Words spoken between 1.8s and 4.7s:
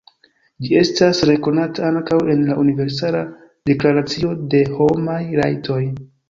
ankaŭ en la Universala Deklaracio de